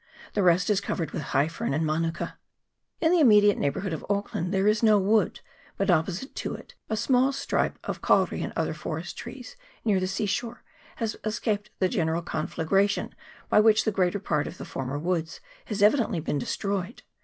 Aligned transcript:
The 0.33 0.41
rest 0.41 0.71
is 0.71 0.81
covered 0.81 1.11
with 1.11 1.21
high 1.21 1.47
fern 1.47 1.75
and 1.75 1.85
manuka. 1.85 2.39
In 3.01 3.11
the 3.11 3.19
immediate 3.19 3.59
neighbourhood 3.59 3.93
of 3.93 4.03
Auckland 4.09 4.51
there 4.51 4.65
is 4.67 4.81
no 4.81 4.97
wood, 4.97 5.41
but 5.77 5.91
opposite 5.91 6.33
to 6.37 6.55
it 6.55 6.73
a 6.89 6.97
small 6.97 7.31
stripe 7.31 7.77
of 7.83 8.01
kauri 8.01 8.41
and 8.41 8.51
other 8.55 8.73
forest 8.73 9.15
trees 9.15 9.55
near 9.85 9.99
the 9.99 10.07
sea 10.07 10.25
shore 10.25 10.63
has 10.95 11.17
escaped 11.23 11.69
the 11.77 11.87
general 11.87 12.23
conflagration 12.23 13.13
by 13.47 13.59
which 13.59 13.85
the 13.85 13.91
greater 13.91 14.19
part 14.19 14.47
of 14.47 14.57
the 14.57 14.65
former 14.65 14.97
woods 14.97 15.39
has 15.65 15.83
evidently 15.83 16.19
been 16.19 16.39
destroyed. 16.39 17.03